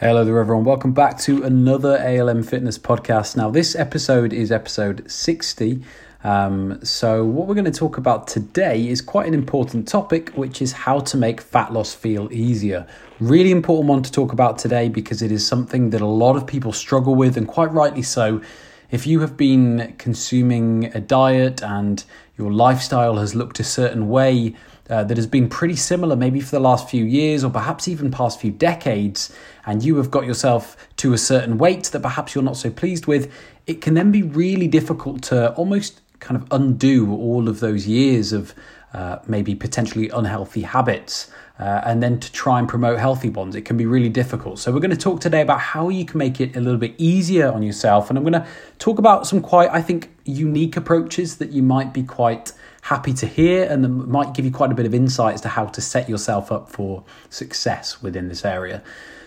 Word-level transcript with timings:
Hello 0.00 0.24
there, 0.24 0.38
everyone. 0.38 0.64
Welcome 0.64 0.94
back 0.94 1.18
to 1.18 1.42
another 1.42 1.98
ALM 1.98 2.42
Fitness 2.42 2.78
podcast. 2.78 3.36
Now, 3.36 3.50
this 3.50 3.76
episode 3.76 4.32
is 4.32 4.50
episode 4.50 5.04
60. 5.10 5.82
Um, 6.24 6.82
so, 6.82 7.22
what 7.22 7.46
we're 7.46 7.54
going 7.54 7.66
to 7.66 7.70
talk 7.70 7.98
about 7.98 8.26
today 8.26 8.88
is 8.88 9.02
quite 9.02 9.28
an 9.28 9.34
important 9.34 9.86
topic, 9.86 10.30
which 10.30 10.62
is 10.62 10.72
how 10.72 11.00
to 11.00 11.18
make 11.18 11.42
fat 11.42 11.74
loss 11.74 11.92
feel 11.92 12.32
easier. 12.32 12.86
Really 13.18 13.50
important 13.50 13.90
one 13.90 14.02
to 14.02 14.10
talk 14.10 14.32
about 14.32 14.56
today 14.56 14.88
because 14.88 15.20
it 15.20 15.30
is 15.30 15.46
something 15.46 15.90
that 15.90 16.00
a 16.00 16.06
lot 16.06 16.34
of 16.34 16.46
people 16.46 16.72
struggle 16.72 17.14
with, 17.14 17.36
and 17.36 17.46
quite 17.46 17.70
rightly 17.70 18.00
so. 18.00 18.40
If 18.90 19.06
you 19.06 19.20
have 19.20 19.36
been 19.36 19.96
consuming 19.98 20.86
a 20.94 21.00
diet 21.00 21.62
and 21.62 22.02
your 22.38 22.50
lifestyle 22.50 23.18
has 23.18 23.34
looked 23.34 23.60
a 23.60 23.64
certain 23.64 24.08
way, 24.08 24.56
uh, 24.90 25.04
that 25.04 25.16
has 25.16 25.26
been 25.26 25.48
pretty 25.48 25.76
similar, 25.76 26.16
maybe 26.16 26.40
for 26.40 26.50
the 26.50 26.60
last 26.60 26.90
few 26.90 27.04
years 27.04 27.44
or 27.44 27.50
perhaps 27.50 27.86
even 27.86 28.10
past 28.10 28.40
few 28.40 28.50
decades, 28.50 29.32
and 29.64 29.84
you 29.84 29.96
have 29.96 30.10
got 30.10 30.26
yourself 30.26 30.76
to 30.96 31.12
a 31.12 31.18
certain 31.18 31.58
weight 31.58 31.84
that 31.84 32.00
perhaps 32.00 32.34
you're 32.34 32.44
not 32.44 32.56
so 32.56 32.70
pleased 32.70 33.06
with, 33.06 33.32
it 33.66 33.80
can 33.80 33.94
then 33.94 34.10
be 34.10 34.22
really 34.22 34.66
difficult 34.66 35.22
to 35.22 35.52
almost 35.52 36.00
kind 36.18 36.40
of 36.40 36.46
undo 36.50 37.14
all 37.14 37.48
of 37.48 37.60
those 37.60 37.86
years 37.86 38.32
of 38.32 38.52
uh, 38.92 39.18
maybe 39.26 39.54
potentially 39.54 40.08
unhealthy 40.10 40.62
habits. 40.62 41.30
Uh, 41.60 41.82
and 41.84 42.02
then 42.02 42.18
to 42.18 42.32
try 42.32 42.58
and 42.58 42.68
promote 42.68 42.98
healthy 42.98 43.28
ones, 43.28 43.54
it 43.54 43.62
can 43.62 43.76
be 43.76 43.84
really 43.84 44.08
difficult. 44.08 44.58
So, 44.58 44.72
we're 44.72 44.80
going 44.80 44.90
to 44.90 44.96
talk 44.96 45.20
today 45.20 45.42
about 45.42 45.60
how 45.60 45.90
you 45.90 46.06
can 46.06 46.16
make 46.16 46.40
it 46.40 46.56
a 46.56 46.60
little 46.60 46.80
bit 46.80 46.94
easier 46.96 47.52
on 47.52 47.62
yourself. 47.62 48.08
And 48.08 48.18
I'm 48.18 48.24
going 48.24 48.32
to 48.32 48.46
talk 48.78 48.98
about 48.98 49.26
some 49.26 49.42
quite, 49.42 49.68
I 49.70 49.82
think, 49.82 50.10
unique 50.24 50.78
approaches 50.78 51.36
that 51.36 51.50
you 51.50 51.62
might 51.62 51.92
be 51.92 52.02
quite 52.02 52.54
happy 52.82 53.12
to 53.14 53.26
hear 53.26 53.64
and 53.64 54.06
might 54.06 54.34
give 54.34 54.44
you 54.44 54.50
quite 54.50 54.72
a 54.72 54.74
bit 54.74 54.86
of 54.86 54.94
insight 54.94 55.34
as 55.34 55.40
to 55.42 55.48
how 55.48 55.66
to 55.66 55.80
set 55.80 56.08
yourself 56.08 56.50
up 56.50 56.68
for 56.68 57.04
success 57.28 58.02
within 58.02 58.28
this 58.28 58.44
area. 58.44 58.82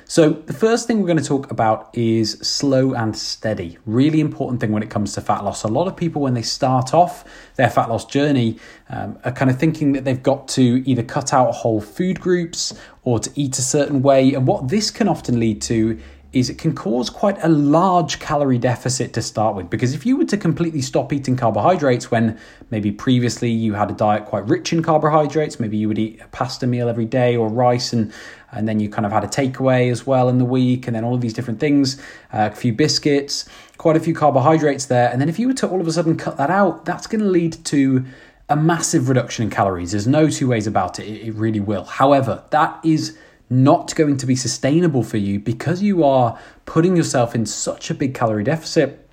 So, 0.06 0.32
the 0.32 0.54
first 0.54 0.86
thing 0.86 1.00
we're 1.00 1.08
going 1.08 1.18
to 1.18 1.24
talk 1.24 1.50
about 1.50 1.90
is 1.98 2.34
slow 2.42 2.94
and 2.94 3.18
steady. 3.18 3.78
Really 3.86 4.20
important 4.20 4.60
thing 4.60 4.72
when 4.72 4.84
it 4.84 4.90
comes 4.90 5.14
to 5.14 5.22
fat 5.22 5.44
loss. 5.44 5.64
A 5.64 5.68
lot 5.68 5.88
of 5.88 5.96
people, 5.96 6.22
when 6.22 6.34
they 6.34 6.42
start 6.42 6.94
off 6.94 7.24
their 7.56 7.70
fat 7.70 7.90
loss 7.90 8.06
journey, 8.06 8.60
um, 8.90 9.18
are 9.24 9.32
kind 9.32 9.50
of 9.50 9.58
thinking 9.58 9.94
that 9.94 10.04
they've 10.04 10.22
got 10.22 10.48
to 10.50 10.88
either 10.88 11.04
cut 11.04 11.34
out 11.34 11.52
whole 11.54 11.80
food 11.80 12.20
groups 12.20 12.78
or 13.04 13.18
to 13.18 13.32
eat 13.36 13.58
a 13.58 13.62
certain 13.62 14.02
way. 14.02 14.34
And 14.34 14.46
what 14.46 14.68
this 14.68 14.92
can 14.92 15.08
often 15.08 15.40
lead 15.40 15.62
to 15.64 16.00
is 16.34 16.50
it 16.50 16.58
can 16.58 16.74
cause 16.74 17.10
quite 17.10 17.38
a 17.44 17.48
large 17.48 18.20
calorie 18.20 18.58
deficit 18.58 19.14
to 19.14 19.22
start 19.22 19.56
with. 19.56 19.70
Because 19.70 19.94
if 19.94 20.06
you 20.06 20.18
were 20.18 20.26
to 20.26 20.38
completely 20.38 20.82
stop 20.82 21.14
eating 21.14 21.38
carbohydrates 21.38 22.10
when 22.10 22.40
maybe 22.72 22.92
previously 22.92 23.52
you 23.52 23.74
had 23.74 23.92
a 23.92 23.94
diet 23.94 24.26
quite 24.26 24.46
rich 24.48 24.74
in 24.74 24.82
carbohydrates, 24.82 25.60
maybe 25.60 25.78
you 25.78 25.88
would 25.88 26.00
eat 26.00 26.20
a 26.22 26.28
pasta 26.30 26.66
meal 26.66 26.90
every 26.90 27.06
day 27.06 27.36
or 27.36 27.48
rice 27.48 27.94
and 27.94 28.12
and 28.52 28.68
then 28.68 28.80
you 28.80 28.88
kind 28.88 29.06
of 29.06 29.12
had 29.12 29.24
a 29.24 29.28
takeaway 29.28 29.92
as 29.92 30.06
well 30.06 30.30
in 30.30 30.38
the 30.38 30.46
week, 30.46 30.86
and 30.86 30.96
then 30.96 31.04
all 31.04 31.16
of 31.16 31.22
these 31.22 31.34
different 31.34 31.60
things, 31.60 32.00
uh, 32.34 32.50
a 32.52 32.56
few 32.56 32.72
biscuits, 32.72 33.50
quite 33.78 33.96
a 33.96 34.00
few 34.00 34.14
carbohydrates 34.14 34.86
there. 34.86 35.10
And 35.12 35.20
then 35.20 35.28
if 35.28 35.40
you 35.40 35.48
were 35.48 35.56
to 35.56 35.68
all 35.68 35.82
of 35.82 35.88
a 35.88 35.92
sudden 35.92 36.18
cut 36.18 36.38
that 36.38 36.52
out, 36.52 36.86
that's 36.86 37.08
going 37.08 37.22
to 37.22 37.28
lead 37.28 37.54
to 37.66 38.06
a 38.50 38.56
massive 38.56 39.10
reduction 39.10 39.46
in 39.46 39.50
calories. 39.50 39.92
There's 39.92 40.08
no 40.08 40.30
two 40.30 40.48
ways 40.48 40.68
about 40.68 41.00
it. 41.00 41.08
It 41.08 41.34
really 41.34 41.60
will. 41.60 41.86
However, 41.86 42.44
that 42.52 42.80
is 42.84 43.18
not 43.54 43.94
going 43.96 44.18
to 44.18 44.26
be 44.26 44.36
sustainable 44.36 45.04
for 45.04 45.18
you 45.18 45.40
because 45.40 45.82
you 45.82 46.04
are 46.04 46.40
putting 46.66 46.96
yourself 46.96 47.36
in 47.36 47.46
such 47.46 47.90
a 47.90 47.94
big 47.94 48.14
calorie 48.14 48.44
deficit 48.44 49.04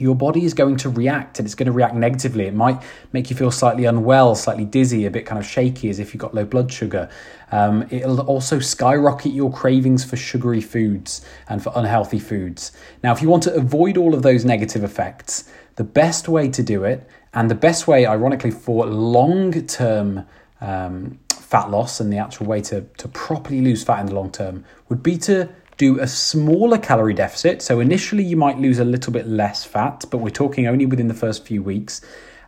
your 0.00 0.14
body 0.14 0.44
is 0.44 0.54
going 0.54 0.76
to 0.78 0.88
react 0.88 1.38
and 1.38 1.46
it's 1.46 1.54
going 1.54 1.66
to 1.66 1.72
react 1.72 1.94
negatively. 1.94 2.46
It 2.46 2.54
might 2.54 2.82
make 3.12 3.28
you 3.28 3.36
feel 3.36 3.50
slightly 3.50 3.84
unwell, 3.84 4.34
slightly 4.34 4.64
dizzy, 4.64 5.04
a 5.04 5.10
bit 5.10 5.26
kind 5.26 5.38
of 5.38 5.44
shaky 5.44 5.90
as 5.90 5.98
if 5.98 6.14
you've 6.14 6.20
got 6.20 6.34
low 6.34 6.46
blood 6.46 6.72
sugar. 6.72 7.10
Um, 7.52 7.86
it'll 7.90 8.20
also 8.20 8.60
skyrocket 8.60 9.32
your 9.32 9.52
cravings 9.52 10.02
for 10.02 10.16
sugary 10.16 10.62
foods 10.62 11.24
and 11.48 11.62
for 11.62 11.70
unhealthy 11.76 12.18
foods. 12.18 12.72
Now, 13.04 13.12
if 13.12 13.20
you 13.20 13.28
want 13.28 13.42
to 13.42 13.54
avoid 13.54 13.98
all 13.98 14.14
of 14.14 14.22
those 14.22 14.44
negative 14.44 14.82
effects, 14.82 15.50
the 15.76 15.84
best 15.84 16.28
way 16.28 16.48
to 16.48 16.62
do 16.62 16.84
it, 16.84 17.06
and 17.34 17.50
the 17.50 17.54
best 17.54 17.86
way, 17.86 18.06
ironically, 18.06 18.50
for 18.50 18.86
long 18.86 19.52
term 19.66 20.26
um, 20.60 21.18
fat 21.50 21.68
loss 21.68 21.98
and 21.98 22.12
the 22.12 22.16
actual 22.16 22.46
way 22.46 22.60
to, 22.60 22.82
to 22.96 23.08
properly 23.08 23.60
lose 23.60 23.82
fat 23.82 23.98
in 23.98 24.06
the 24.06 24.14
long 24.14 24.30
term 24.30 24.64
would 24.88 25.02
be 25.02 25.18
to 25.18 25.48
do 25.78 25.98
a 25.98 26.06
smaller 26.06 26.78
calorie 26.78 27.12
deficit. 27.14 27.60
So 27.60 27.80
initially, 27.80 28.22
you 28.22 28.36
might 28.36 28.58
lose 28.58 28.78
a 28.78 28.84
little 28.84 29.12
bit 29.12 29.26
less 29.26 29.64
fat, 29.64 30.04
but 30.10 30.18
we're 30.18 30.30
talking 30.30 30.68
only 30.68 30.86
within 30.86 31.08
the 31.08 31.14
first 31.14 31.44
few 31.44 31.60
weeks. 31.60 32.02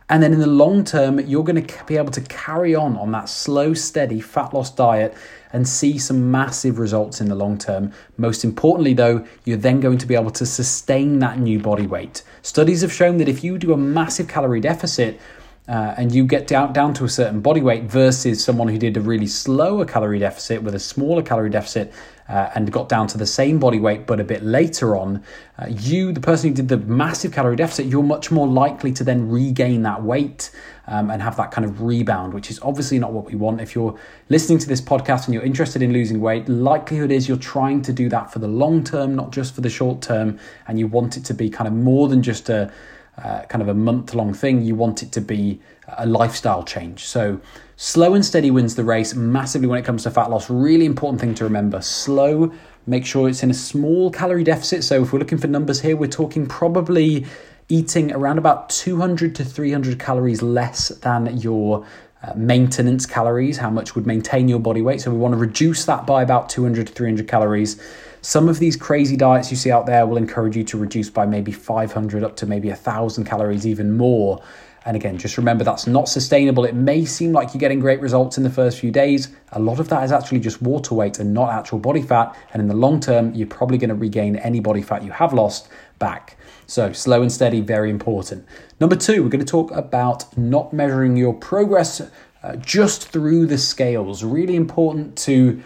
And 0.07 0.23
then 0.23 0.31
in 0.31 0.39
the 0.39 0.47
long 0.47 0.85
term, 0.85 1.19
you're 1.19 1.43
going 1.43 1.65
to 1.65 1.83
be 1.85 1.97
able 1.97 2.11
to 2.11 2.21
carry 2.21 2.75
on 2.75 2.95
on 2.95 3.11
that 3.11 3.27
slow, 3.27 3.73
steady 3.73 4.21
fat 4.21 4.53
loss 4.53 4.73
diet 4.73 5.13
and 5.51 5.67
see 5.67 5.97
some 5.97 6.31
massive 6.31 6.79
results 6.79 7.19
in 7.19 7.27
the 7.27 7.35
long 7.35 7.57
term. 7.57 7.91
Most 8.17 8.45
importantly, 8.45 8.93
though, 8.93 9.25
you're 9.43 9.57
then 9.57 9.81
going 9.81 9.97
to 9.97 10.07
be 10.07 10.15
able 10.15 10.31
to 10.31 10.45
sustain 10.45 11.19
that 11.19 11.39
new 11.39 11.59
body 11.59 11.87
weight. 11.87 12.23
Studies 12.41 12.81
have 12.81 12.93
shown 12.93 13.17
that 13.17 13.27
if 13.27 13.43
you 13.43 13.57
do 13.57 13.73
a 13.73 13.77
massive 13.77 14.29
calorie 14.29 14.61
deficit, 14.61 15.19
uh, 15.67 15.95
and 15.97 16.13
you 16.13 16.25
get 16.25 16.47
down, 16.47 16.73
down 16.73 16.93
to 16.93 17.05
a 17.05 17.09
certain 17.09 17.39
body 17.39 17.61
weight 17.61 17.83
versus 17.83 18.43
someone 18.43 18.67
who 18.67 18.77
did 18.77 18.97
a 18.97 19.01
really 19.01 19.27
slower 19.27 19.85
calorie 19.85 20.19
deficit 20.19 20.61
with 20.61 20.75
a 20.75 20.79
smaller 20.79 21.21
calorie 21.21 21.49
deficit 21.49 21.93
uh, 22.27 22.49
and 22.55 22.71
got 22.71 22.89
down 22.89 23.07
to 23.07 23.17
the 23.17 23.25
same 23.25 23.59
body 23.59 23.79
weight 23.79 24.05
but 24.05 24.19
a 24.19 24.23
bit 24.25 24.43
later 24.43 24.97
on, 24.97 25.23
uh, 25.57 25.67
you, 25.69 26.11
the 26.11 26.19
person 26.19 26.49
who 26.49 26.55
did 26.55 26.67
the 26.67 26.77
massive 26.77 27.31
calorie 27.31 27.55
deficit, 27.55 27.85
you're 27.85 28.03
much 28.03 28.29
more 28.29 28.47
likely 28.47 28.91
to 28.91 29.05
then 29.05 29.29
regain 29.29 29.83
that 29.83 30.03
weight 30.03 30.51
um, 30.87 31.09
and 31.09 31.21
have 31.21 31.37
that 31.37 31.51
kind 31.51 31.63
of 31.63 31.81
rebound, 31.81 32.33
which 32.33 32.49
is 32.49 32.59
obviously 32.61 32.99
not 32.99 33.13
what 33.13 33.25
we 33.25 33.35
want. 33.35 33.61
If 33.61 33.73
you're 33.73 33.97
listening 34.27 34.57
to 34.59 34.67
this 34.67 34.81
podcast 34.81 35.25
and 35.25 35.33
you're 35.33 35.43
interested 35.43 35.81
in 35.81 35.93
losing 35.93 36.19
weight, 36.19 36.49
likelihood 36.49 37.11
is 37.11 37.27
you're 37.29 37.37
trying 37.37 37.81
to 37.83 37.93
do 37.93 38.09
that 38.09 38.33
for 38.33 38.39
the 38.39 38.47
long 38.49 38.83
term, 38.83 39.15
not 39.15 39.31
just 39.31 39.55
for 39.55 39.61
the 39.61 39.69
short 39.69 40.01
term, 40.01 40.39
and 40.67 40.77
you 40.77 40.87
want 40.87 41.15
it 41.15 41.23
to 41.25 41.33
be 41.33 41.49
kind 41.49 41.67
of 41.67 41.73
more 41.73 42.09
than 42.09 42.21
just 42.21 42.49
a 42.49 42.71
uh, 43.17 43.43
kind 43.43 43.61
of 43.61 43.67
a 43.67 43.73
month 43.73 44.13
long 44.13 44.33
thing. 44.33 44.63
You 44.63 44.75
want 44.75 45.03
it 45.03 45.11
to 45.13 45.21
be 45.21 45.59
a 45.97 46.05
lifestyle 46.05 46.63
change. 46.63 47.05
So, 47.05 47.39
slow 47.75 48.13
and 48.13 48.25
steady 48.25 48.51
wins 48.51 48.75
the 48.75 48.83
race 48.83 49.13
massively 49.13 49.67
when 49.67 49.79
it 49.79 49.85
comes 49.85 50.03
to 50.03 50.11
fat 50.11 50.29
loss. 50.29 50.49
Really 50.49 50.85
important 50.85 51.21
thing 51.21 51.35
to 51.35 51.43
remember. 51.43 51.81
Slow, 51.81 52.51
make 52.87 53.05
sure 53.05 53.29
it's 53.29 53.43
in 53.43 53.51
a 53.51 53.53
small 53.55 54.09
calorie 54.11 54.43
deficit. 54.43 54.83
So, 54.83 55.03
if 55.03 55.13
we're 55.13 55.19
looking 55.19 55.37
for 55.37 55.47
numbers 55.47 55.81
here, 55.81 55.95
we're 55.95 56.07
talking 56.07 56.47
probably 56.47 57.25
eating 57.69 58.11
around 58.11 58.37
about 58.37 58.69
200 58.69 59.35
to 59.35 59.45
300 59.45 59.99
calories 59.99 60.41
less 60.41 60.89
than 60.89 61.37
your 61.37 61.85
uh, 62.23 62.33
maintenance 62.35 63.05
calories, 63.05 63.57
how 63.57 63.69
much 63.69 63.95
would 63.95 64.05
maintain 64.05 64.47
your 64.47 64.59
body 64.59 64.81
weight. 64.81 65.01
So, 65.01 65.11
we 65.11 65.17
want 65.17 65.33
to 65.33 65.37
reduce 65.37 65.85
that 65.85 66.07
by 66.07 66.23
about 66.23 66.49
200 66.49 66.87
to 66.87 66.93
300 66.93 67.27
calories. 67.27 67.79
Some 68.23 68.47
of 68.47 68.57
these 68.57 68.77
crazy 68.77 69.17
diets 69.17 69.51
you 69.51 69.57
see 69.57 69.69
out 69.69 69.85
there 69.85 70.07
will 70.07 70.15
encourage 70.15 70.55
you 70.55 70.63
to 70.63 70.77
reduce 70.77 71.09
by 71.09 71.25
maybe 71.25 71.51
500 71.51 72.23
up 72.23 72.37
to 72.37 72.45
maybe 72.45 72.69
1,000 72.69 73.25
calories, 73.25 73.67
even 73.67 73.97
more. 73.97 74.41
And 74.85 74.95
again, 74.95 75.17
just 75.17 75.35
remember 75.35 75.65
that's 75.65 75.87
not 75.87 76.07
sustainable. 76.07 76.63
It 76.63 76.73
may 76.73 77.03
seem 77.03 77.33
like 77.33 77.53
you're 77.53 77.59
getting 77.59 77.81
great 77.81 77.99
results 77.99 78.37
in 78.37 78.45
the 78.45 78.49
first 78.49 78.79
few 78.79 78.91
days. 78.91 79.35
A 79.51 79.59
lot 79.59 79.77
of 79.81 79.89
that 79.89 80.05
is 80.05 80.13
actually 80.13 80.39
just 80.39 80.61
water 80.61 80.95
weight 80.95 81.19
and 81.19 81.33
not 81.33 81.51
actual 81.51 81.79
body 81.79 82.01
fat. 82.01 82.33
And 82.53 82.61
in 82.61 82.69
the 82.69 82.73
long 82.73 83.01
term, 83.01 83.33
you're 83.33 83.45
probably 83.45 83.77
going 83.77 83.89
to 83.89 83.95
regain 83.95 84.37
any 84.37 84.61
body 84.61 84.81
fat 84.81 85.03
you 85.03 85.11
have 85.11 85.33
lost 85.33 85.67
back. 85.99 86.37
So, 86.65 86.93
slow 86.93 87.23
and 87.23 87.31
steady, 87.31 87.59
very 87.59 87.89
important. 87.89 88.45
Number 88.79 88.95
two, 88.95 89.21
we're 89.21 89.29
going 89.29 89.45
to 89.45 89.51
talk 89.51 89.69
about 89.71 90.37
not 90.37 90.71
measuring 90.71 91.17
your 91.17 91.33
progress 91.33 92.01
uh, 92.41 92.55
just 92.55 93.09
through 93.09 93.47
the 93.47 93.57
scales. 93.57 94.23
Really 94.23 94.55
important 94.55 95.17
to 95.19 95.61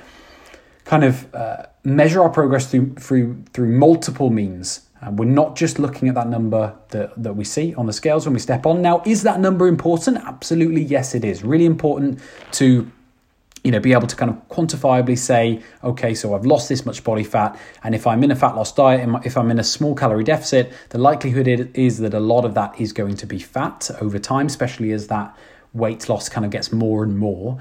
kind 0.87 1.03
of 1.03 1.33
uh, 1.35 1.65
measure 1.83 2.21
our 2.21 2.29
progress 2.29 2.71
through 2.71 2.95
through 2.95 3.43
through 3.53 3.69
multiple 3.77 4.29
means. 4.29 4.81
Uh, 5.01 5.11
we're 5.11 5.25
not 5.25 5.55
just 5.55 5.77
looking 5.77 6.07
at 6.07 6.15
that 6.15 6.27
number 6.27 6.75
that, 6.89 7.21
that 7.21 7.35
we 7.35 7.43
see 7.43 7.75
on 7.75 7.85
the 7.85 7.93
scales 7.93 8.25
when 8.25 8.33
we 8.33 8.39
step 8.39 8.65
on. 8.65 8.81
Now, 8.81 9.03
is 9.05 9.21
that 9.23 9.39
number 9.39 9.67
important? 9.67 10.17
Absolutely, 10.17 10.81
yes, 10.81 11.13
it 11.13 11.23
is. 11.23 11.43
Really 11.43 11.65
important 11.65 12.19
to 12.53 12.91
you 13.63 13.71
know 13.71 13.79
be 13.79 13.91
able 13.91 14.07
to 14.07 14.15
kind 14.15 14.31
of 14.31 14.37
quantifiably 14.47 15.17
say 15.17 15.61
okay 15.83 16.13
so 16.13 16.35
i've 16.35 16.45
lost 16.45 16.69
this 16.69 16.85
much 16.85 17.03
body 17.03 17.23
fat 17.23 17.59
and 17.83 17.95
if 17.95 18.05
i'm 18.05 18.23
in 18.23 18.29
a 18.31 18.35
fat 18.35 18.55
loss 18.55 18.72
diet 18.72 19.01
and 19.01 19.17
if 19.25 19.35
i'm 19.35 19.49
in 19.51 19.59
a 19.59 19.63
small 19.63 19.95
calorie 19.95 20.23
deficit 20.23 20.72
the 20.90 20.97
likelihood 20.97 21.47
is 21.73 21.97
that 21.97 22.13
a 22.13 22.19
lot 22.19 22.45
of 22.45 22.53
that 22.53 22.79
is 22.79 22.93
going 22.93 23.16
to 23.16 23.25
be 23.25 23.40
fat 23.40 23.90
over 23.99 24.19
time 24.19 24.45
especially 24.45 24.91
as 24.91 25.07
that 25.07 25.35
weight 25.73 26.07
loss 26.07 26.29
kind 26.29 26.45
of 26.45 26.51
gets 26.51 26.72
more 26.72 27.03
and 27.03 27.17
more 27.17 27.59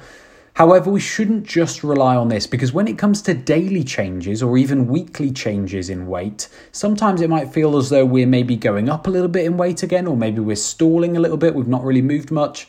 However, 0.56 0.90
we 0.90 1.00
shouldn't 1.00 1.44
just 1.44 1.84
rely 1.84 2.16
on 2.16 2.28
this 2.28 2.46
because 2.46 2.72
when 2.72 2.88
it 2.88 2.96
comes 2.96 3.20
to 3.22 3.34
daily 3.34 3.84
changes 3.84 4.42
or 4.42 4.56
even 4.56 4.86
weekly 4.86 5.30
changes 5.30 5.90
in 5.90 6.06
weight, 6.06 6.48
sometimes 6.72 7.20
it 7.20 7.28
might 7.28 7.52
feel 7.52 7.76
as 7.76 7.90
though 7.90 8.06
we're 8.06 8.26
maybe 8.26 8.56
going 8.56 8.88
up 8.88 9.06
a 9.06 9.10
little 9.10 9.28
bit 9.28 9.44
in 9.44 9.58
weight 9.58 9.82
again, 9.82 10.06
or 10.06 10.16
maybe 10.16 10.40
we're 10.40 10.56
stalling 10.56 11.14
a 11.14 11.20
little 11.20 11.36
bit, 11.36 11.54
we've 11.54 11.68
not 11.68 11.84
really 11.84 12.00
moved 12.00 12.30
much. 12.30 12.68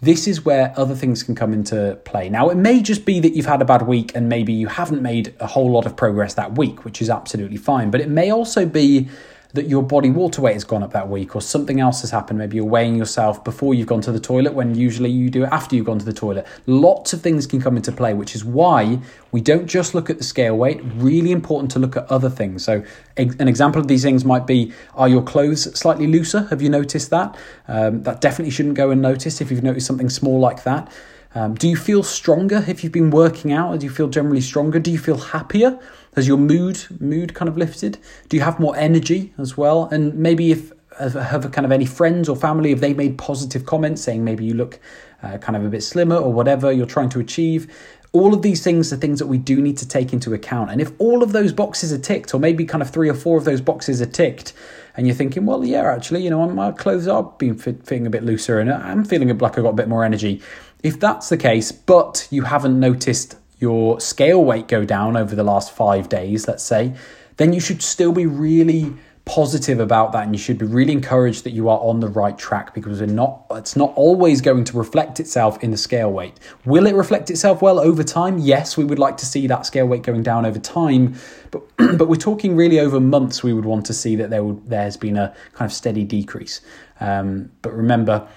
This 0.00 0.26
is 0.26 0.44
where 0.44 0.74
other 0.76 0.96
things 0.96 1.22
can 1.22 1.36
come 1.36 1.52
into 1.52 2.00
play. 2.04 2.28
Now, 2.28 2.50
it 2.50 2.56
may 2.56 2.82
just 2.82 3.04
be 3.04 3.20
that 3.20 3.36
you've 3.36 3.46
had 3.46 3.62
a 3.62 3.64
bad 3.64 3.82
week 3.82 4.10
and 4.16 4.28
maybe 4.28 4.52
you 4.52 4.66
haven't 4.66 5.00
made 5.00 5.32
a 5.38 5.46
whole 5.46 5.70
lot 5.70 5.86
of 5.86 5.96
progress 5.96 6.34
that 6.34 6.58
week, 6.58 6.84
which 6.84 7.00
is 7.00 7.08
absolutely 7.08 7.58
fine, 7.58 7.92
but 7.92 8.00
it 8.00 8.08
may 8.08 8.32
also 8.32 8.66
be 8.66 9.08
that 9.54 9.68
your 9.68 9.82
body 9.82 10.10
water 10.10 10.40
weight 10.42 10.54
has 10.54 10.64
gone 10.64 10.82
up 10.82 10.92
that 10.92 11.08
week 11.08 11.34
or 11.34 11.40
something 11.40 11.80
else 11.80 12.00
has 12.02 12.10
happened. 12.10 12.38
Maybe 12.38 12.56
you're 12.56 12.64
weighing 12.64 12.96
yourself 12.96 13.42
before 13.42 13.74
you've 13.74 13.86
gone 13.86 14.00
to 14.02 14.12
the 14.12 14.20
toilet 14.20 14.54
when 14.54 14.74
usually 14.74 15.10
you 15.10 15.30
do 15.30 15.44
it 15.44 15.48
after 15.52 15.74
you've 15.76 15.86
gone 15.86 15.98
to 15.98 16.04
the 16.04 16.12
toilet. 16.12 16.46
Lots 16.66 17.12
of 17.12 17.20
things 17.20 17.46
can 17.46 17.60
come 17.60 17.76
into 17.76 17.92
play, 17.92 18.14
which 18.14 18.34
is 18.34 18.44
why 18.44 19.00
we 19.32 19.40
don't 19.40 19.66
just 19.66 19.94
look 19.94 20.10
at 20.10 20.18
the 20.18 20.24
scale 20.24 20.56
weight. 20.56 20.80
Really 20.96 21.32
important 21.32 21.70
to 21.72 21.78
look 21.78 21.96
at 21.96 22.10
other 22.10 22.30
things. 22.30 22.64
So, 22.64 22.84
an 23.16 23.48
example 23.48 23.80
of 23.80 23.88
these 23.88 24.02
things 24.02 24.24
might 24.24 24.46
be 24.46 24.72
Are 24.94 25.08
your 25.08 25.22
clothes 25.22 25.78
slightly 25.78 26.06
looser? 26.06 26.42
Have 26.44 26.62
you 26.62 26.70
noticed 26.70 27.10
that? 27.10 27.36
Um, 27.68 28.02
that 28.04 28.20
definitely 28.20 28.50
shouldn't 28.50 28.76
go 28.76 28.90
unnoticed 28.90 29.40
if 29.40 29.50
you've 29.50 29.62
noticed 29.62 29.86
something 29.86 30.08
small 30.08 30.38
like 30.38 30.62
that. 30.64 30.90
Um, 31.34 31.54
do 31.54 31.68
you 31.68 31.76
feel 31.76 32.02
stronger 32.02 32.64
if 32.66 32.82
you've 32.82 32.92
been 32.92 33.10
working 33.10 33.52
out? 33.52 33.78
Do 33.78 33.86
you 33.86 33.90
feel 33.90 34.08
generally 34.08 34.40
stronger? 34.40 34.78
Do 34.78 34.90
you 34.90 34.98
feel 34.98 35.18
happier? 35.18 35.78
Has 36.16 36.26
your 36.26 36.38
mood 36.38 36.84
mood 37.00 37.34
kind 37.34 37.48
of 37.48 37.56
lifted? 37.56 37.98
Do 38.28 38.36
you 38.36 38.42
have 38.42 38.58
more 38.58 38.76
energy 38.76 39.32
as 39.38 39.56
well? 39.56 39.84
And 39.92 40.14
maybe 40.16 40.50
if 40.50 40.72
have 40.98 41.50
kind 41.52 41.64
of 41.64 41.72
any 41.72 41.86
friends 41.86 42.28
or 42.28 42.36
family 42.36 42.72
if 42.72 42.80
they 42.80 42.92
made 42.92 43.16
positive 43.16 43.64
comments 43.64 44.02
saying 44.02 44.22
maybe 44.22 44.44
you 44.44 44.54
look 44.54 44.78
uh, 45.22 45.38
kind 45.38 45.56
of 45.56 45.64
a 45.64 45.68
bit 45.68 45.82
slimmer 45.82 46.16
or 46.16 46.32
whatever 46.32 46.72
you're 46.72 46.86
trying 46.86 47.08
to 47.10 47.20
achieve. 47.20 47.72
All 48.12 48.34
of 48.34 48.42
these 48.42 48.62
things 48.62 48.92
are 48.92 48.96
things 48.96 49.20
that 49.20 49.28
we 49.28 49.38
do 49.38 49.60
need 49.60 49.76
to 49.78 49.86
take 49.86 50.12
into 50.12 50.34
account. 50.34 50.70
And 50.70 50.80
if 50.80 50.90
all 50.98 51.22
of 51.22 51.32
those 51.32 51.52
boxes 51.52 51.92
are 51.92 51.98
ticked, 51.98 52.34
or 52.34 52.40
maybe 52.40 52.64
kind 52.64 52.82
of 52.82 52.90
three 52.90 53.08
or 53.08 53.14
four 53.14 53.38
of 53.38 53.44
those 53.44 53.60
boxes 53.60 54.02
are 54.02 54.06
ticked, 54.06 54.52
and 54.96 55.06
you're 55.06 55.16
thinking, 55.16 55.46
well, 55.46 55.64
yeah, 55.64 55.82
actually, 55.82 56.22
you 56.22 56.30
know, 56.30 56.48
my 56.48 56.72
clothes 56.72 57.06
are 57.06 57.22
being 57.38 57.56
fit, 57.56 57.86
fitting 57.86 58.06
a 58.06 58.10
bit 58.10 58.24
looser 58.24 58.58
and 58.58 58.72
I'm 58.72 59.04
feeling 59.04 59.28
like 59.38 59.56
I've 59.56 59.64
got 59.64 59.70
a 59.70 59.74
bit 59.74 59.88
more 59.88 60.04
energy. 60.04 60.42
If 60.82 60.98
that's 60.98 61.28
the 61.28 61.36
case, 61.36 61.70
but 61.72 62.26
you 62.30 62.42
haven't 62.42 62.78
noticed 62.78 63.36
your 63.58 64.00
scale 64.00 64.44
weight 64.44 64.66
go 64.66 64.84
down 64.84 65.16
over 65.16 65.34
the 65.36 65.44
last 65.44 65.72
five 65.72 66.08
days, 66.08 66.48
let's 66.48 66.64
say, 66.64 66.94
then 67.36 67.52
you 67.52 67.60
should 67.60 67.82
still 67.82 68.12
be 68.12 68.26
really 68.26 68.92
positive 69.30 69.78
about 69.78 70.10
that 70.10 70.24
and 70.24 70.34
you 70.34 70.38
should 70.38 70.58
be 70.58 70.66
really 70.66 70.92
encouraged 70.92 71.44
that 71.44 71.52
you 71.52 71.68
are 71.68 71.78
on 71.78 72.00
the 72.00 72.08
right 72.08 72.36
track 72.36 72.74
because 72.74 73.00
not 73.00 73.44
it's 73.52 73.76
not 73.76 73.92
always 73.94 74.40
going 74.40 74.64
to 74.64 74.76
reflect 74.76 75.20
itself 75.20 75.62
in 75.62 75.70
the 75.70 75.76
scale 75.76 76.10
weight. 76.10 76.34
Will 76.64 76.86
it 76.86 76.96
reflect 76.96 77.30
itself 77.30 77.62
well 77.62 77.78
over 77.78 78.02
time? 78.02 78.38
Yes 78.38 78.76
we 78.76 78.84
would 78.84 78.98
like 78.98 79.16
to 79.18 79.26
see 79.26 79.46
that 79.46 79.64
scale 79.64 79.86
weight 79.86 80.02
going 80.02 80.24
down 80.24 80.44
over 80.44 80.58
time 80.58 81.14
but 81.52 81.62
but 81.96 82.08
we're 82.08 82.16
talking 82.16 82.56
really 82.56 82.80
over 82.80 82.98
months 82.98 83.44
we 83.44 83.52
would 83.52 83.64
want 83.64 83.86
to 83.86 83.94
see 83.94 84.16
that 84.16 84.30
there 84.30 84.42
would 84.42 84.68
there 84.68 84.82
has 84.82 84.96
been 84.96 85.16
a 85.16 85.32
kind 85.54 85.70
of 85.70 85.72
steady 85.72 86.02
decrease. 86.02 86.60
Um, 86.98 87.52
but 87.62 87.72
remember 87.72 88.28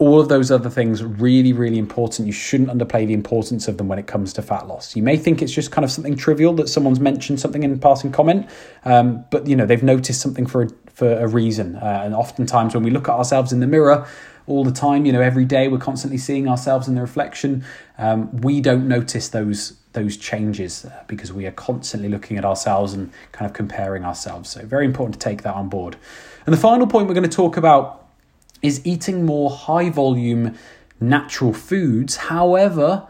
all 0.00 0.18
of 0.18 0.28
those 0.28 0.50
other 0.50 0.68
things 0.68 1.04
really 1.04 1.52
really 1.52 1.78
important. 1.78 2.26
You 2.26 2.32
shouldn't 2.32 2.70
underplay 2.70 3.06
the 3.06 3.14
importance 3.14 3.68
of 3.68 3.76
them 3.76 3.86
when 3.86 3.98
it 3.98 4.08
comes 4.08 4.32
to 4.32 4.42
fat 4.42 4.66
loss. 4.66 4.96
You 4.96 5.04
may 5.04 5.16
think 5.16 5.42
it's 5.42 5.52
just 5.52 5.70
kind 5.70 5.84
of 5.84 5.92
something 5.92 6.16
trivial 6.16 6.52
that 6.54 6.68
someone's 6.68 6.98
mentioned 6.98 7.38
something 7.38 7.62
in 7.62 7.78
passing 7.78 8.10
comment 8.10 8.48
um, 8.84 9.24
but 9.30 9.46
you 9.46 9.54
know 9.54 9.66
they've 9.66 9.82
noticed 9.82 10.20
something 10.20 10.46
for 10.46 10.62
a, 10.62 10.68
for 10.92 11.12
a 11.18 11.28
reason. 11.28 11.76
Uh, 11.76 12.02
and 12.04 12.14
oftentimes 12.14 12.74
when 12.74 12.82
we 12.82 12.90
look 12.90 13.08
at 13.08 13.14
ourselves 13.14 13.52
in 13.52 13.60
the 13.60 13.66
mirror 13.66 14.06
all 14.46 14.64
the 14.64 14.72
time 14.72 15.04
you 15.04 15.12
know 15.12 15.20
every 15.20 15.44
day 15.44 15.68
we're 15.68 15.78
constantly 15.78 16.18
seeing 16.18 16.48
ourselves 16.48 16.88
in 16.88 16.94
the 16.96 17.00
reflection 17.00 17.62
um, 17.98 18.34
we 18.40 18.60
don't 18.60 18.88
notice 18.88 19.28
those 19.28 19.76
those 19.92 20.16
changes 20.16 20.84
uh, 20.84 21.04
because 21.08 21.32
we 21.32 21.46
are 21.46 21.52
constantly 21.52 22.08
looking 22.08 22.38
at 22.38 22.44
ourselves 22.44 22.92
and 22.92 23.12
kind 23.32 23.48
of 23.50 23.54
comparing 23.56 24.04
ourselves. 24.04 24.48
So 24.48 24.64
very 24.64 24.86
important 24.86 25.14
to 25.14 25.20
take 25.20 25.42
that 25.42 25.54
on 25.54 25.68
board. 25.68 25.96
And 26.46 26.52
the 26.52 26.60
final 26.60 26.86
point 26.86 27.08
we're 27.08 27.14
going 27.14 27.28
to 27.28 27.36
talk 27.36 27.56
about 27.56 27.99
is 28.62 28.84
eating 28.84 29.24
more 29.24 29.50
high 29.50 29.90
volume 29.90 30.56
natural 31.00 31.52
foods. 31.52 32.16
However, 32.16 33.06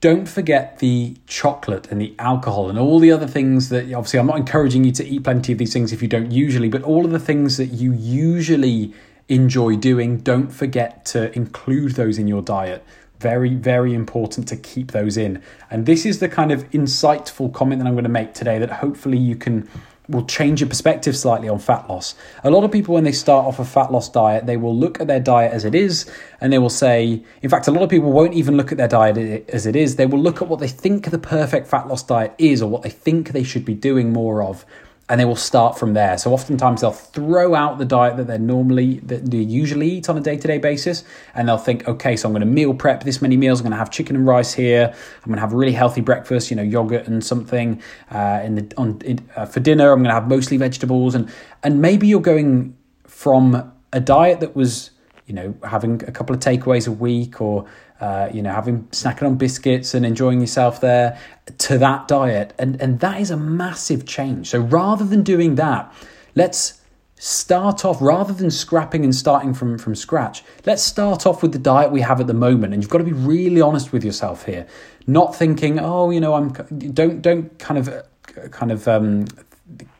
don't 0.00 0.26
forget 0.26 0.78
the 0.78 1.16
chocolate 1.26 1.88
and 1.90 2.00
the 2.00 2.14
alcohol 2.18 2.70
and 2.70 2.78
all 2.78 2.98
the 2.98 3.12
other 3.12 3.26
things 3.26 3.68
that 3.68 3.92
obviously 3.92 4.18
I'm 4.18 4.26
not 4.26 4.38
encouraging 4.38 4.84
you 4.84 4.92
to 4.92 5.06
eat 5.06 5.24
plenty 5.24 5.52
of 5.52 5.58
these 5.58 5.72
things 5.72 5.92
if 5.92 6.00
you 6.00 6.08
don't 6.08 6.30
usually, 6.30 6.68
but 6.68 6.82
all 6.82 7.04
of 7.04 7.10
the 7.10 7.18
things 7.18 7.58
that 7.58 7.66
you 7.66 7.92
usually 7.92 8.94
enjoy 9.28 9.76
doing, 9.76 10.18
don't 10.18 10.50
forget 10.50 11.04
to 11.06 11.34
include 11.36 11.92
those 11.92 12.18
in 12.18 12.26
your 12.26 12.42
diet. 12.42 12.84
Very, 13.20 13.54
very 13.54 13.92
important 13.92 14.48
to 14.48 14.56
keep 14.56 14.92
those 14.92 15.18
in. 15.18 15.42
And 15.70 15.84
this 15.84 16.06
is 16.06 16.18
the 16.20 16.28
kind 16.28 16.50
of 16.50 16.68
insightful 16.70 17.52
comment 17.52 17.80
that 17.80 17.86
I'm 17.86 17.94
going 17.94 18.04
to 18.04 18.10
make 18.10 18.32
today 18.32 18.58
that 18.58 18.70
hopefully 18.70 19.18
you 19.18 19.36
can 19.36 19.68
will 20.10 20.24
change 20.26 20.60
your 20.60 20.68
perspective 20.68 21.16
slightly 21.16 21.48
on 21.48 21.58
fat 21.58 21.88
loss. 21.88 22.14
A 22.44 22.50
lot 22.50 22.64
of 22.64 22.70
people, 22.70 22.94
when 22.94 23.04
they 23.04 23.12
start 23.12 23.46
off 23.46 23.58
a 23.58 23.64
fat 23.64 23.92
loss 23.92 24.08
diet, 24.08 24.46
they 24.46 24.56
will 24.56 24.76
look 24.76 25.00
at 25.00 25.06
their 25.06 25.20
diet 25.20 25.52
as 25.52 25.64
it 25.64 25.74
is 25.74 26.10
and 26.40 26.52
they 26.52 26.58
will 26.58 26.70
say, 26.70 27.22
in 27.42 27.50
fact, 27.50 27.68
a 27.68 27.70
lot 27.70 27.82
of 27.82 27.90
people 27.90 28.12
won't 28.12 28.34
even 28.34 28.56
look 28.56 28.72
at 28.72 28.78
their 28.78 28.88
diet 28.88 29.48
as 29.48 29.66
it 29.66 29.76
is. 29.76 29.96
They 29.96 30.06
will 30.06 30.20
look 30.20 30.42
at 30.42 30.48
what 30.48 30.60
they 30.60 30.68
think 30.68 31.10
the 31.10 31.18
perfect 31.18 31.68
fat 31.68 31.88
loss 31.88 32.02
diet 32.02 32.34
is 32.38 32.62
or 32.62 32.68
what 32.68 32.82
they 32.82 32.90
think 32.90 33.30
they 33.30 33.44
should 33.44 33.64
be 33.64 33.74
doing 33.74 34.12
more 34.12 34.42
of 34.42 34.64
and 35.10 35.18
they 35.18 35.24
will 35.24 35.34
start 35.34 35.76
from 35.76 35.92
there. 35.92 36.16
So 36.16 36.32
oftentimes 36.32 36.82
they'll 36.82 36.92
throw 36.92 37.56
out 37.56 37.78
the 37.78 37.84
diet 37.84 38.16
that 38.16 38.28
they're 38.28 38.38
normally 38.38 39.00
that 39.00 39.28
they 39.28 39.38
usually 39.38 39.88
eat 39.90 40.08
on 40.08 40.16
a 40.16 40.20
day-to-day 40.20 40.58
basis, 40.58 41.02
and 41.34 41.48
they'll 41.48 41.58
think, 41.58 41.88
okay, 41.88 42.16
so 42.16 42.28
I'm 42.28 42.32
going 42.32 42.40
to 42.40 42.46
meal 42.46 42.72
prep 42.72 43.02
this 43.02 43.20
many 43.20 43.36
meals. 43.36 43.58
I'm 43.58 43.64
going 43.64 43.72
to 43.72 43.76
have 43.76 43.90
chicken 43.90 44.14
and 44.14 44.24
rice 44.24 44.54
here. 44.54 44.94
I'm 44.94 45.26
going 45.26 45.34
to 45.36 45.40
have 45.40 45.52
a 45.52 45.56
really 45.56 45.72
healthy 45.72 46.00
breakfast, 46.00 46.50
you 46.50 46.56
know, 46.56 46.62
yogurt 46.62 47.08
and 47.08 47.24
something. 47.24 47.82
Uh, 48.10 48.40
in 48.44 48.54
the 48.54 48.74
on 48.76 49.00
in, 49.04 49.28
uh, 49.34 49.46
for 49.46 49.58
dinner, 49.58 49.90
I'm 49.90 49.98
going 49.98 50.14
to 50.14 50.14
have 50.14 50.28
mostly 50.28 50.56
vegetables, 50.56 51.16
and 51.16 51.28
and 51.64 51.82
maybe 51.82 52.06
you're 52.06 52.20
going 52.20 52.76
from 53.04 53.72
a 53.92 53.98
diet 53.98 54.38
that 54.38 54.54
was 54.54 54.92
you 55.30 55.36
know 55.36 55.54
having 55.62 56.02
a 56.08 56.10
couple 56.10 56.34
of 56.34 56.40
takeaways 56.40 56.88
a 56.88 56.90
week 56.90 57.40
or 57.40 57.64
uh, 58.00 58.28
you 58.34 58.42
know 58.42 58.52
having 58.52 58.82
snacking 58.88 59.22
on 59.22 59.36
biscuits 59.36 59.94
and 59.94 60.04
enjoying 60.04 60.40
yourself 60.40 60.80
there 60.80 61.16
to 61.58 61.78
that 61.78 62.08
diet. 62.08 62.52
And 62.58 62.82
and 62.82 62.98
that 62.98 63.20
is 63.20 63.30
a 63.30 63.36
massive 63.36 64.04
change. 64.06 64.48
So 64.48 64.58
rather 64.58 65.04
than 65.04 65.22
doing 65.22 65.54
that 65.54 65.94
let's 66.34 66.80
start 67.14 67.84
off 67.84 68.00
rather 68.00 68.32
than 68.32 68.50
scrapping 68.50 69.04
and 69.04 69.14
starting 69.14 69.52
from 69.54 69.78
from 69.78 69.94
scratch 69.94 70.42
let's 70.64 70.82
start 70.82 71.26
off 71.26 71.42
with 71.42 71.52
the 71.52 71.58
diet 71.58 71.92
we 71.92 72.00
have 72.00 72.20
at 72.20 72.26
the 72.26 72.34
moment. 72.34 72.74
And 72.74 72.82
you've 72.82 72.90
got 72.90 72.98
to 72.98 73.04
be 73.04 73.12
really 73.12 73.60
honest 73.60 73.92
with 73.92 74.04
yourself 74.04 74.46
here. 74.46 74.66
Not 75.06 75.36
thinking 75.36 75.78
oh 75.78 76.10
you 76.10 76.20
know 76.20 76.34
i'm 76.34 76.48
don't 76.92 77.22
don't 77.22 77.56
kind 77.60 77.78
of 77.78 77.86
kind 78.50 78.72
of 78.72 78.88
um, 78.88 79.26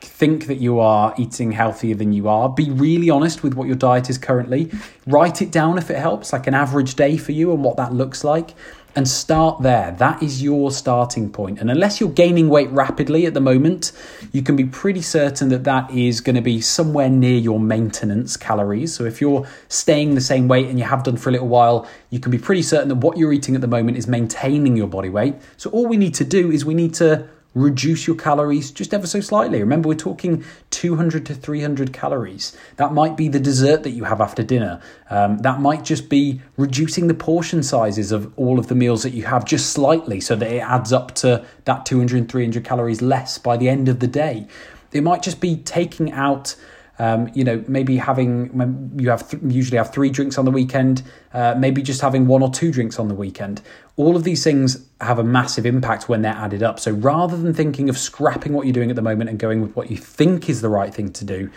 think 0.01 0.47
that 0.47 0.57
you 0.57 0.81
are 0.81 1.15
eating 1.19 1.53
healthier 1.53 1.95
than 1.95 2.13
you 2.13 2.29
are. 2.29 2.49
Be 2.49 2.71
really 2.71 3.11
honest 3.11 3.43
with 3.43 3.55
what 3.55 3.67
your 3.67 3.77
diet 3.77 4.11
is 4.11 4.19
currently. 4.19 4.71
Write 5.07 5.41
it 5.41 5.51
down 5.51 5.79
if 5.79 5.91
it 5.91 5.99
helps, 5.99 6.33
like 6.33 6.47
an 6.47 6.55
average 6.55 6.95
day 6.95 7.17
for 7.17 7.33
you 7.33 7.53
and 7.53 7.63
what 7.63 7.77
that 7.77 7.93
looks 7.93 8.25
like. 8.25 8.55
And 8.97 9.07
start 9.07 9.63
there. 9.63 9.93
That 9.93 10.21
is 10.21 10.43
your 10.43 10.73
starting 10.73 11.31
point. 11.31 11.61
And 11.61 11.71
unless 11.71 12.01
you're 12.01 12.11
gaining 12.11 12.49
weight 12.49 12.69
rapidly 12.71 13.25
at 13.25 13.35
the 13.35 13.41
moment, 13.41 13.93
you 14.33 14.43
can 14.43 14.57
be 14.57 14.65
pretty 14.65 15.01
certain 15.01 15.49
that 15.51 15.63
that 15.63 15.89
is 15.93 16.21
going 16.21 16.35
to 16.35 16.43
be 16.43 16.61
somewhere 16.61 17.09
near 17.09 17.39
your 17.39 17.61
maintenance 17.61 18.37
calories. 18.37 18.93
So 18.93 19.05
if 19.05 19.21
you're 19.21 19.47
staying 19.69 20.17
the 20.17 20.21
same 20.21 20.49
weight 20.49 20.67
and 20.67 20.77
you 20.77 20.85
have 20.85 21.05
done 21.05 21.17
for 21.17 21.29
a 21.29 21.33
little 21.33 21.47
while, 21.47 21.87
you 22.11 22.19
can 22.19 22.33
be 22.33 22.39
pretty 22.39 22.63
certain 22.63 22.89
that 22.89 22.97
what 22.97 23.17
you're 23.17 23.33
eating 23.33 23.55
at 23.55 23.61
the 23.61 23.69
moment 23.69 23.97
is 23.97 24.09
maintaining 24.09 24.77
your 24.77 24.89
body 24.89 25.09
weight. 25.09 25.37
So 25.57 25.71
all 25.71 25.87
we 25.87 25.97
need 25.97 26.15
to 26.15 26.25
do 26.25 26.51
is 26.51 26.65
we 26.65 26.75
need 26.75 26.93
to 26.95 27.29
reduce 27.55 28.07
your 28.07 28.17
calories 28.17 28.71
just 28.71 28.95
ever 28.95 29.07
so 29.07 29.21
slightly. 29.21 29.61
Remember, 29.61 29.89
we're 29.89 29.95
talking 29.95 30.45
200 30.71 31.27
to 31.27 31.35
300 31.35 31.93
calories. 31.93 32.57
That 32.77 32.93
might 32.93 33.17
be 33.17 33.29
the 33.29 33.41
dessert 33.41 33.83
that 33.83 33.91
you 33.91 34.05
have 34.05 34.21
after 34.21 34.43
dinner. 34.43 34.81
Um, 35.09 35.39
that 35.39 35.61
might 35.61 35.85
just 35.85 36.09
be 36.09 36.41
reducing 36.57 37.09
the 37.09 37.15
portion 37.15 37.63
sizes 37.63 38.13
of 38.13 38.33
all 38.39 38.59
of 38.59 38.69
the 38.69 38.75
meals 38.75 39.03
that 39.03 39.11
you 39.11 39.25
have 39.25 39.45
just 39.45 39.71
slightly 39.71 40.21
so 40.21 40.37
that 40.37 40.51
it 40.51 40.61
adds 40.61 40.93
up 40.93 41.15
to 41.17 41.45
that 41.65 41.87
200 41.87 42.17
and 42.17 42.31
300 42.31 42.65
calories 42.65 43.03
less 43.03 43.39
by 43.39 43.57
the 43.57 43.69
end 43.69 43.89
of 43.89 44.01
the 44.01 44.07
day. 44.07 44.47
It 44.93 45.03
might 45.03 45.23
just 45.23 45.41
be 45.41 45.57
taking 45.57 46.13
out 46.13 46.55
um, 47.01 47.31
you 47.33 47.45
know, 47.45 47.65
maybe 47.67 47.97
having 47.97 48.93
you 48.99 49.09
have 49.09 49.27
th- 49.27 49.43
usually 49.43 49.79
have 49.79 49.91
three 49.91 50.11
drinks 50.11 50.37
on 50.37 50.45
the 50.45 50.51
weekend, 50.51 51.03
uh, 51.33 51.55
maybe 51.57 51.81
just 51.81 52.03
having 52.03 52.27
one 52.27 52.43
or 52.43 52.51
two 52.51 52.71
drinks 52.71 52.99
on 52.99 53.09
the 53.09 53.15
weekend. 53.15 53.63
All 53.97 54.17
of 54.17 54.25
these 54.25 54.45
things 54.45 54.85
have 55.01 55.19
a 55.19 55.25
massive 55.25 55.65
impact 55.65 56.11
when 56.11 56.21
they're 56.21 56.35
added 56.35 56.63
up. 56.63 56.79
So 56.79 56.91
rather 56.93 57.39
than 57.39 57.55
thinking 57.55 57.89
of 57.89 57.97
scrapping 57.97 58.53
what 58.53 58.67
you're 58.67 58.75
doing 58.75 58.91
at 58.91 58.97
the 58.97 59.03
moment 59.03 59.31
and 59.31 59.39
going 59.39 59.63
with 59.63 59.75
what 59.75 59.91
you 59.91 59.97
think 59.97 60.51
is 60.51 60.61
the 60.61 60.69
right 60.69 60.93
thing 60.93 61.11
to 61.13 61.25
do, 61.25 61.51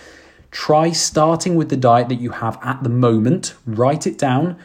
try 0.51 0.91
starting 0.91 1.55
with 1.55 1.67
the 1.67 1.75
diet 1.75 2.07
that 2.07 2.21
you 2.21 2.29
have 2.29 2.57
at 2.63 2.81
the 2.81 2.89
moment. 2.89 3.53
Write 3.65 4.07
it 4.07 4.17
down 4.17 4.57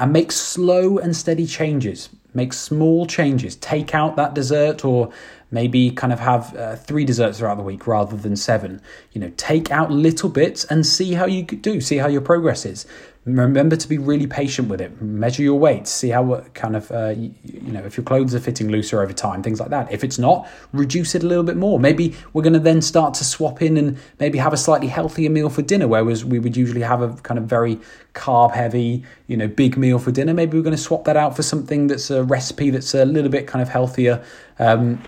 and 0.00 0.10
make 0.10 0.32
slow 0.32 0.96
and 0.96 1.14
steady 1.14 1.44
changes. 1.44 2.08
Make 2.32 2.54
small 2.54 3.04
changes. 3.04 3.56
Take 3.56 3.94
out 3.94 4.16
that 4.16 4.32
dessert 4.32 4.86
or 4.86 5.12
maybe 5.54 5.92
kind 5.92 6.12
of 6.12 6.18
have 6.18 6.54
uh, 6.56 6.74
three 6.74 7.04
desserts 7.04 7.38
throughout 7.38 7.56
the 7.56 7.62
week 7.62 7.86
rather 7.86 8.16
than 8.16 8.34
seven. 8.34 8.82
You 9.12 9.20
know, 9.20 9.32
take 9.36 9.70
out 9.70 9.90
little 9.90 10.28
bits 10.28 10.64
and 10.64 10.84
see 10.84 11.14
how 11.14 11.26
you 11.26 11.44
do, 11.44 11.80
see 11.80 11.96
how 11.96 12.08
your 12.08 12.20
progress 12.20 12.66
is. 12.66 12.86
Remember 13.24 13.74
to 13.74 13.88
be 13.88 13.96
really 13.96 14.26
patient 14.26 14.68
with 14.68 14.82
it. 14.82 15.00
Measure 15.00 15.42
your 15.42 15.58
weight, 15.58 15.86
see 15.86 16.10
how 16.10 16.44
kind 16.52 16.76
of, 16.76 16.90
uh, 16.92 17.14
you, 17.16 17.32
you 17.44 17.72
know, 17.72 17.82
if 17.82 17.96
your 17.96 18.04
clothes 18.04 18.34
are 18.34 18.40
fitting 18.40 18.68
looser 18.68 19.00
over 19.00 19.14
time, 19.14 19.42
things 19.42 19.60
like 19.60 19.70
that. 19.70 19.90
If 19.90 20.04
it's 20.04 20.18
not, 20.18 20.46
reduce 20.74 21.14
it 21.14 21.22
a 21.22 21.26
little 21.26 21.44
bit 21.44 21.56
more. 21.56 21.80
Maybe 21.80 22.14
we're 22.34 22.42
going 22.42 22.52
to 22.52 22.58
then 22.58 22.82
start 22.82 23.14
to 23.14 23.24
swap 23.24 23.62
in 23.62 23.78
and 23.78 23.96
maybe 24.20 24.36
have 24.36 24.52
a 24.52 24.58
slightly 24.58 24.88
healthier 24.88 25.30
meal 25.30 25.48
for 25.48 25.62
dinner, 25.62 25.88
whereas 25.88 26.22
we 26.22 26.38
would 26.38 26.54
usually 26.54 26.82
have 26.82 27.00
a 27.00 27.14
kind 27.22 27.38
of 27.38 27.44
very 27.44 27.80
carb 28.12 28.52
heavy, 28.52 29.04
you 29.26 29.38
know, 29.38 29.48
big 29.48 29.78
meal 29.78 29.98
for 29.98 30.10
dinner. 30.10 30.34
Maybe 30.34 30.58
we're 30.58 30.64
going 30.64 30.76
to 30.76 30.82
swap 30.82 31.04
that 31.04 31.16
out 31.16 31.34
for 31.34 31.42
something 31.42 31.86
that's 31.86 32.10
a 32.10 32.24
recipe 32.24 32.68
that's 32.68 32.92
a 32.92 33.06
little 33.06 33.30
bit 33.30 33.46
kind 33.46 33.62
of 33.62 33.70
healthier. 33.70 34.22
Um, 34.58 35.02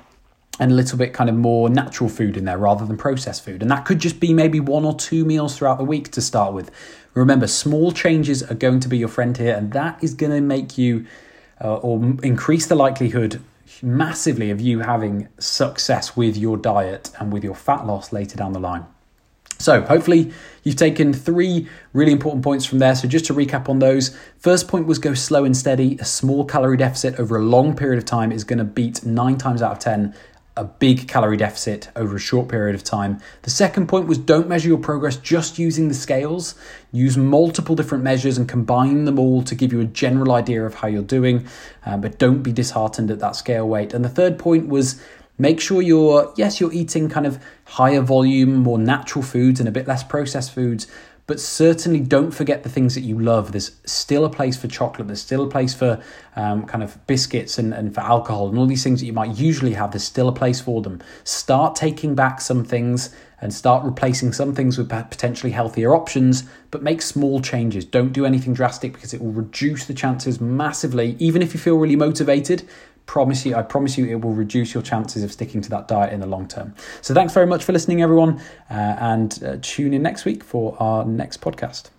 and 0.59 0.73
a 0.73 0.75
little 0.75 0.99
bit 0.99 1.13
kind 1.13 1.29
of 1.29 1.37
more 1.37 1.69
natural 1.69 2.09
food 2.09 2.37
in 2.37 2.45
there 2.45 2.59
rather 2.59 2.87
than 2.87 2.97
processed 2.97 3.45
food. 3.45 3.63
And 3.63 3.71
that 3.71 3.85
could 3.85 3.99
just 3.99 4.21
be 4.21 4.33
maybe 4.33 4.61
one 4.61 4.85
or 4.85 4.95
two 4.95 5.25
meals 5.25 5.57
throughout 5.57 5.79
the 5.79 5.85
week 5.85 6.11
to 6.13 6.23
start 6.23 6.55
with. 6.55 6.71
Remember, 7.15 7.47
small 7.47 7.93
changes 7.93 8.43
are 8.43 8.55
going 8.55 8.81
to 8.81 8.89
be 8.89 8.99
your 8.99 9.09
friend 9.09 9.37
here, 9.37 9.55
and 9.55 9.73
that 9.73 10.03
is 10.03 10.15
going 10.15 10.33
to 10.33 10.41
make 10.41 10.77
you 10.77 11.07
uh, 11.63 11.77
or 11.77 11.99
increase 12.23 12.67
the 12.67 12.75
likelihood 12.75 13.43
massively 13.83 14.51
of 14.51 14.61
you 14.61 14.81
having 14.81 15.29
success 15.39 16.17
with 16.17 16.37
your 16.37 16.57
diet 16.57 17.11
and 17.19 17.33
with 17.33 17.45
your 17.45 17.55
fat 17.55 17.87
loss 17.87 18.13
later 18.13 18.37
down 18.37 18.53
the 18.53 18.61
line. 18.61 18.87
So, 19.59 19.81
hopefully, 19.83 20.33
you've 20.65 20.77
taken 20.77 21.15
three 21.15 21.67
really 21.95 22.13
important 22.13 22.45
points 22.45 22.67
from 22.67 22.79
there. 22.79 22.95
So, 22.95 23.09
just 23.09 23.25
to 23.27 23.35
recap 23.35 23.71
on 23.71 23.79
those 23.79 24.15
first 24.39 24.69
point 24.69 24.87
was 24.87 24.99
go 24.99 25.15
slow 25.15 25.45
and 25.45 25.57
steady. 25.57 25.97
A 25.99 26.05
small 26.05 26.45
calorie 26.45 26.77
deficit 26.77 27.19
over 27.19 27.39
a 27.39 27.43
long 27.43 27.75
period 27.75 27.97
of 27.97 28.05
time 28.05 28.33
is 28.33 28.45
going 28.45 28.59
to 28.59 28.65
beat 28.65 29.05
nine 29.05 29.39
times 29.39 29.63
out 29.63 29.73
of 29.73 29.79
10 29.79 30.15
a 30.57 30.65
big 30.65 31.07
calorie 31.07 31.37
deficit 31.37 31.91
over 31.97 32.17
a 32.17 32.19
short 32.19 32.49
period 32.49 32.75
of 32.75 32.83
time. 32.83 33.21
The 33.43 33.51
second 33.51 33.89
point 33.89 34.07
was 34.07 34.17
don't 34.17 34.49
measure 34.49 34.69
your 34.69 34.79
progress 34.79 35.17
just 35.17 35.59
using 35.59 35.89
the 35.89 35.95
scales. 35.95 36.55
Use 36.93 37.19
multiple 37.19 37.75
different 37.75 38.03
measures 38.03 38.39
and 38.39 38.49
combine 38.49 39.05
them 39.05 39.19
all 39.19 39.43
to 39.43 39.55
give 39.55 39.73
you 39.73 39.81
a 39.81 39.85
general 39.85 40.33
idea 40.33 40.65
of 40.65 40.77
how 40.77 40.89
you're 40.89 41.03
doing, 41.03 41.47
uh, 41.85 41.99
but 41.99 42.19
don't 42.19 42.43
be 42.43 42.53
disheartened 42.53 43.11
at 43.11 43.19
that 43.19 43.37
scale 43.37 43.69
weight. 43.69 43.93
And 43.93 44.03
the 44.05 44.09
third 44.09 44.39
point 44.39 44.69
was 44.69 45.01
make 45.37 45.61
sure 45.61 45.83
you're, 45.83 46.33
yes, 46.39 46.59
you're 46.59 46.73
eating 46.73 47.11
kind 47.11 47.27
of 47.27 47.39
higher 47.67 48.01
volume, 48.01 48.57
more 48.57 48.79
natural 48.79 49.23
foods 49.23 49.61
and 49.61 49.69
a 49.69 49.73
bit 49.73 49.87
less 49.87 50.03
processed 50.03 50.55
foods, 50.55 50.87
but 51.27 51.41
certainly 51.41 52.01
don't 52.01 52.31
forget 52.31 52.63
the 52.63 52.69
things 52.69 52.95
that 52.95 53.01
you 53.01 53.19
love. 53.19 53.53
There's 53.53 53.73
still 53.85 54.25
a 54.25 54.31
place 54.31 54.57
for 54.57 54.69
chocolate, 54.69 55.09
there's 55.09 55.21
still 55.21 55.45
a 55.45 55.49
place 55.51 55.75
for 55.75 56.01
um, 56.37 56.67
kind 56.67 56.85
of 56.85 57.05
biscuits 57.07 57.59
and, 57.59 57.75
and 57.75 57.95
for 57.95 58.01
alcohol 58.01 58.49
and 58.49 58.59
all 58.59 58.67
these 58.67 58.85
things 58.85 59.01
that 59.01 59.07
you 59.07 59.13
might 59.13 59.37
usually 59.37 59.73
have. 59.73 59.91
There's 59.91 60.05
still 60.05 60.29
a 60.29 60.33
place 60.33 60.61
for 60.61 60.83
them. 60.83 61.03
Start 61.25 61.75
taking 61.75 62.15
back 62.15 62.41
some 62.41 62.65
things 62.65 63.15
and 63.41 63.53
start 63.53 63.85
replacing 63.85 64.33
some 64.33 64.55
things 64.55 64.79
with 64.79 64.89
potentially 64.89 65.53
healthier 65.53 65.95
options, 65.95 66.45
but 66.71 66.83
make 66.83 67.03
small 67.03 67.41
changes. 67.41 67.85
Don't 67.85 68.13
do 68.13 68.25
anything 68.25 68.55
drastic 68.55 68.95
because 68.95 69.13
it 69.13 69.21
will 69.21 69.33
reduce 69.33 69.85
the 69.85 69.95
chances 69.95 70.41
massively, 70.41 71.17
even 71.19 71.43
if 71.43 71.53
you 71.53 71.61
feel 71.61 71.77
really 71.77 71.97
motivated 71.97 72.67
promise 73.07 73.47
you, 73.47 73.55
I 73.55 73.63
promise 73.63 73.97
you, 73.97 74.07
it 74.07 74.21
will 74.21 74.35
reduce 74.35 74.75
your 74.75 74.83
chances 74.83 75.23
of 75.23 75.33
sticking 75.33 75.61
to 75.63 75.71
that 75.71 75.89
diet 75.89 76.13
in 76.13 76.21
the 76.21 76.27
long 76.27 76.47
term. 76.47 76.75
So 77.01 77.15
thanks 77.15 77.33
very 77.33 77.47
much 77.47 77.65
for 77.65 77.73
listening, 77.73 78.03
everyone, 78.03 78.41
uh, 78.71 78.75
and 78.75 79.43
uh, 79.43 79.57
tune 79.63 79.95
in 79.95 80.03
next 80.03 80.25
week 80.25 80.45
for 80.45 80.77
our 80.81 81.05
next 81.05 81.41
podcast. 81.41 81.91